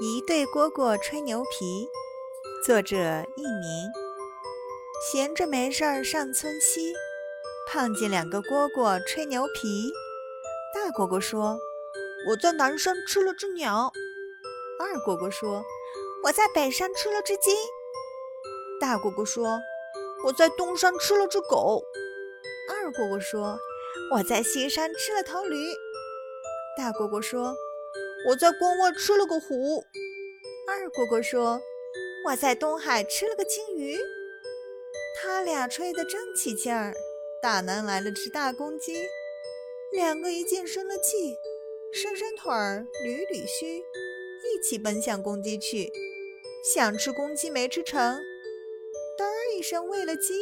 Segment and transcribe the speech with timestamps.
[0.00, 1.88] 一对蝈蝈吹牛皮，
[2.66, 2.96] 作者
[3.36, 3.92] 佚名。
[5.00, 6.92] 闲着没事儿上村西，
[7.68, 9.92] 碰见两个蝈蝈吹牛皮。
[10.74, 11.56] 大蝈蝈说
[12.28, 13.92] ：“我在南山吃了只鸟。”
[14.80, 15.64] 二蝈蝈说
[16.24, 17.52] ：“我在北山吃了只鸡。”
[18.80, 19.60] 大蝈蝈说
[20.26, 21.84] ：“我在东山吃了只狗。”
[22.68, 23.56] 二蝈蝈说
[24.10, 25.56] ：“我在西山吃了头驴。”
[26.76, 27.54] 大蝈蝈说。
[28.26, 29.84] 我在关外吃了个虎。
[30.66, 31.60] 二蝈蝈说
[32.26, 33.98] ：“我在东海吃了个金鱼。”
[35.20, 36.94] 他俩吹得正起劲儿，
[37.42, 39.06] 大南来了只大公鸡，
[39.92, 41.36] 两个一见生了气，
[41.92, 45.92] 伸伸腿儿，捋捋须，一起奔向公鸡去，
[46.72, 48.18] 想吃公鸡没吃成，
[49.18, 50.34] 嘚儿一声喂了鸡。